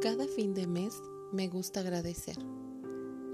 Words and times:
Cada 0.00 0.26
fin 0.26 0.54
de 0.54 0.66
mes 0.66 1.02
me 1.30 1.48
gusta 1.48 1.80
agradecer, 1.80 2.38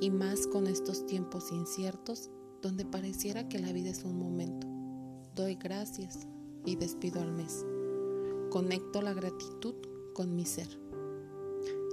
y 0.01 0.11
más 0.11 0.49
con 0.49 0.67
estos 0.67 1.07
tiempos 1.07 1.53
inciertos 1.53 2.29
donde 2.61 2.85
pareciera 2.85 3.49
que 3.49 3.61
la 3.61 3.71
vida 3.71 3.91
es 3.91 4.03
un 4.03 4.19
momento. 4.19 4.67
Doy 5.37 5.55
gracias 5.55 6.27
y 6.65 6.75
despido 6.75 7.21
al 7.21 7.31
mes. 7.31 7.65
Conecto 8.51 9.01
la 9.01 9.15
gratitud 9.15 9.77
con 10.13 10.35
mi 10.35 10.45
ser. 10.45 10.67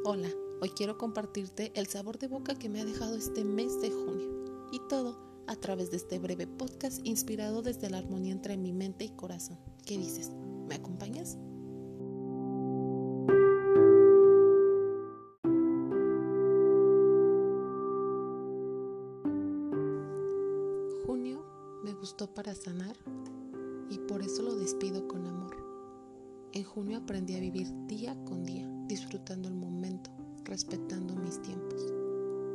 Hola, 0.06 0.30
hoy 0.60 0.70
quiero 0.70 0.98
compartirte 0.98 1.72
el 1.76 1.86
sabor 1.86 2.18
de 2.18 2.30
boca 2.30 2.56
que 2.56 2.68
me 2.68 2.82
ha 2.82 2.86
dejado 2.86 3.16
este 3.16 3.44
mes 3.44 3.80
de 3.80 3.92
junio 3.92 4.44
y 4.72 4.80
todo 4.90 5.20
a 5.46 5.56
través 5.56 5.92
de 5.92 5.98
este 5.98 6.18
breve 6.18 6.48
podcast 6.48 7.00
inspirado 7.06 7.62
desde 7.62 7.92
la 7.92 8.00
armonía 8.00 8.32
entre 8.32 8.58
mi 8.58 8.74
mente 8.74 9.06
y 9.06 9.10
corazón. 9.10 9.60
¿Qué 9.86 10.00
dices? 10.00 10.32
¿Me 10.68 10.74
acompañas? 10.74 11.38
Junio 21.06 21.44
me 21.84 21.94
gustó 21.94 22.34
para 22.34 22.56
sanar 22.56 22.96
y 23.90 23.98
por 24.08 24.22
eso 24.22 24.42
lo 24.42 24.56
despido 24.56 25.06
con 25.06 25.28
amor. 25.28 25.58
En 26.54 26.64
junio 26.64 27.00
aprendí 27.00 27.36
a 27.36 27.42
vivir 27.42 27.68
día 27.88 28.16
con 28.24 28.46
día, 28.46 28.66
disfrutando 28.88 29.50
el 29.50 29.56
momento, 29.56 30.10
respetando 30.46 31.14
mis 31.18 31.42
tiempos. 31.42 31.92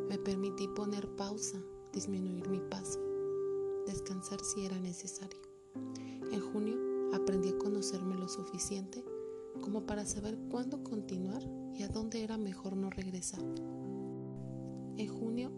Me 0.09 0.16
permití 0.16 0.66
poner 0.69 1.15
pausa, 1.16 1.61
disminuir 1.92 2.48
mi 2.48 2.61
paso, 2.61 2.98
descansar 3.87 4.41
si 4.42 4.65
era 4.65 4.78
necesario. 4.78 5.41
En 6.33 6.41
junio 6.41 6.78
aprendí 7.12 7.51
a 7.51 7.59
conocerme 7.59 8.17
lo 8.17 8.28
suficiente 8.28 9.05
como 9.61 9.84
para 9.84 10.06
saber 10.06 10.39
cuándo 10.51 10.83
continuar 10.83 11.42
y 11.75 11.83
a 11.83 11.89
dónde 11.89 12.25
era 12.25 12.39
mejor 12.39 12.78
no 12.78 12.89
regresar. 12.89 13.42
En 14.97 15.06
junio 15.06 15.53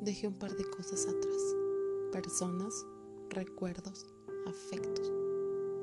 dejé 0.00 0.26
un 0.26 0.34
par 0.34 0.56
de 0.56 0.64
cosas 0.64 1.06
atrás 1.06 1.55
personas, 2.16 2.86
recuerdos, 3.28 4.06
afectos. 4.46 5.12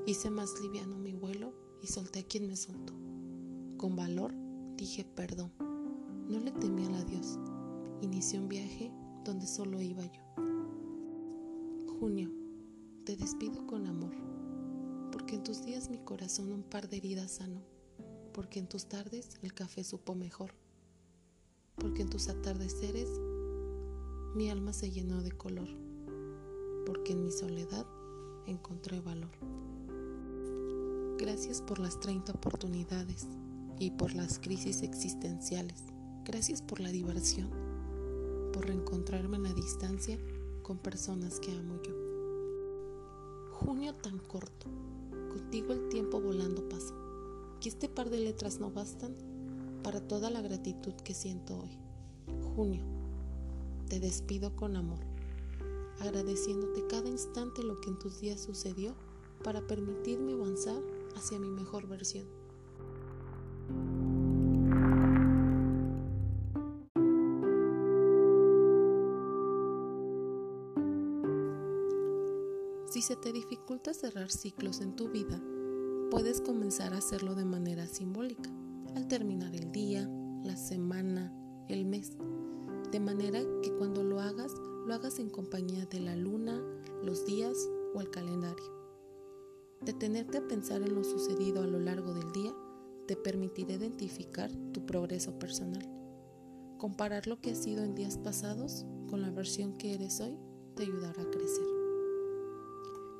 Hice 0.08 0.32
más 0.32 0.50
liviano 0.64 0.98
mi 0.98 1.14
vuelo 1.14 1.54
y 1.80 1.86
solté 1.86 2.22
a 2.22 2.24
quien 2.24 2.48
me 2.48 2.56
soltó. 2.56 2.92
Con 3.78 3.96
valor 3.96 4.34
dije 4.76 5.06
perdón. 5.06 5.52
No 6.28 6.40
le 6.40 6.50
temí 6.50 6.86
al 6.88 6.96
adiós. 6.96 7.38
Inicié 8.02 8.40
un 8.40 8.50
viaje 8.50 8.92
donde 9.24 9.46
solo 9.46 9.80
iba 9.80 10.04
yo. 10.08 10.24
Junio, 12.00 12.32
te 13.06 13.16
despido 13.16 13.68
con 13.68 13.86
amor, 13.86 14.16
porque 15.12 15.36
en 15.36 15.44
tus 15.44 15.64
días 15.64 15.92
mi 15.92 16.00
corazón 16.00 16.52
un 16.52 16.64
par 16.64 16.90
de 16.90 16.98
heridas 16.98 17.30
sanó, 17.30 17.62
porque 18.34 18.58
en 18.58 18.68
tus 18.68 18.88
tardes 18.88 19.38
el 19.44 19.54
café 19.54 19.84
supo 19.84 20.16
mejor, 20.16 20.56
porque 21.76 22.02
en 22.02 22.10
tus 22.10 22.28
atardeceres 22.28 23.08
mi 24.36 24.50
alma 24.50 24.74
se 24.74 24.90
llenó 24.90 25.22
de 25.22 25.32
color 25.32 25.93
porque 27.04 27.20
en 27.20 27.24
mi 27.24 27.32
soledad 27.32 27.86
encontré 28.46 29.02
valor. 29.02 29.30
Gracias 31.18 31.62
por 31.62 31.78
las 31.78 32.00
30 32.00 32.32
oportunidades 32.32 33.28
y 33.78 33.92
por 33.92 34.16
las 34.16 34.40
crisis 34.40 34.84
existenciales. 34.84 35.84
Gracias 36.24 36.62
por 36.62 36.80
la 36.80 36.92
diversión, 36.92 37.50
por 38.54 38.68
reencontrarme 38.68 39.36
en 39.36 39.44
la 39.44 39.54
distancia 39.54 40.18
con 40.62 40.78
personas 40.78 41.42
que 41.42 41.52
amo 41.52 41.76
yo. 41.84 41.94
Junio 43.52 43.96
tan 43.96 44.20
corto, 44.20 44.68
contigo 45.30 45.74
el 45.74 45.90
tiempo 45.90 46.22
volando 46.22 46.70
pasa. 46.70 46.94
Que 47.60 47.68
este 47.68 47.90
par 47.90 48.12
de 48.12 48.20
letras 48.20 48.62
no 48.62 48.72
bastan 48.72 49.14
para 49.84 50.00
toda 50.00 50.30
la 50.30 50.42
gratitud 50.42 50.94
que 51.04 51.14
siento 51.14 51.60
hoy. 51.60 51.78
Junio, 52.56 52.86
te 53.90 54.00
despido 54.00 54.56
con 54.56 54.78
amor 54.78 55.13
agradeciéndote 56.00 56.88
cada 56.88 57.10
instante 57.10 57.64
lo 57.64 57.80
que 57.80 57.90
en 57.90 58.00
tus 58.00 58.20
días 58.20 58.42
sucedió 58.42 58.96
para 59.44 59.66
permitirme 59.68 60.34
avanzar 60.34 60.82
hacia 61.16 61.40
mi 61.40 61.50
mejor 61.50 61.88
versión. 61.88 62.26
Si 72.90 73.02
se 73.02 73.16
te 73.16 73.34
dificulta 73.34 73.94
cerrar 73.94 74.30
ciclos 74.30 74.80
en 74.80 74.96
tu 74.96 75.10
vida, 75.10 75.42
puedes 76.12 76.42
comenzar 76.42 76.94
a 76.94 76.98
hacerlo 76.98 77.34
de 77.34 77.44
manera 77.44 77.88
simbólica, 77.88 78.52
al 78.96 79.08
terminar 79.08 79.56
el 79.56 79.72
día, 79.72 80.08
la 80.44 80.56
semana, 80.56 81.34
el 81.70 81.86
mes, 81.86 82.12
de 82.92 83.00
manera 83.00 83.42
que 83.64 83.74
cuando 83.74 84.04
lo 84.04 84.20
hagas 84.20 84.54
lo 84.86 84.94
hagas 84.94 85.20
en 85.20 85.30
compañía 85.30 85.86
de 85.86 86.00
la 86.00 86.16
luna, 86.16 86.62
los 87.04 87.26
días 87.26 87.70
o 87.94 88.02
el 88.02 88.10
calendario. 88.10 88.66
Detenerte 89.82 90.38
a 90.38 90.48
pensar 90.48 90.82
en 90.82 90.96
lo 90.96 91.04
sucedido 91.04 91.62
a 91.62 91.68
lo 91.68 91.80
largo 91.80 92.14
del 92.14 92.32
día 92.32 92.54
te 93.08 93.16
permitirá 93.16 93.74
identificar 93.74 94.52
tu 94.74 94.86
progreso 94.86 95.38
personal. 95.40 95.90
Comparar 96.78 97.28
lo 97.28 97.40
que 97.40 97.52
has 97.52 97.64
sido 97.64 97.84
en 97.84 97.96
días 97.96 98.18
pasados 98.18 98.86
con 99.10 99.22
la 99.22 99.32
versión 99.32 99.78
que 99.78 99.94
eres 99.94 100.20
hoy 100.20 100.38
te 100.76 100.84
ayudará 100.84 101.22
a 101.22 101.30
crecer. 101.30 101.66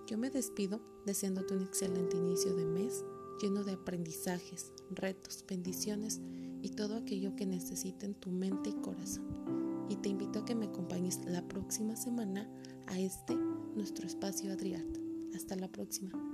Yo 0.08 0.18
me 0.18 0.30
despido 0.30 0.82
deseándote 1.06 1.56
un 1.56 1.64
excelente 1.64 2.18
inicio 2.18 2.56
de 2.56 2.66
mes 2.66 3.04
lleno 3.42 3.64
de 3.64 3.74
aprendizajes, 3.74 4.72
retos, 4.90 5.44
bendiciones 5.48 6.22
y 6.62 6.70
todo 6.70 6.96
aquello 6.96 7.36
que 7.36 7.46
necesiten 7.46 8.14
tu 8.16 8.32
mente 8.32 8.70
y 8.70 8.74
corazón 8.82 9.63
y 9.90 9.96
te 9.98 10.10
invito 10.10 10.40
a 10.40 10.46
que 10.46 10.56
me 10.56 10.66
acompañes 10.66 11.22
la 11.26 11.42
próxima 11.48 11.96
semana 11.96 12.50
a 12.88 13.00
este 13.00 13.36
nuestro 13.76 14.08
espacio 14.08 14.52
Adriat. 14.52 14.86
Hasta 15.36 15.56
la 15.56 15.68
próxima. 15.68 16.33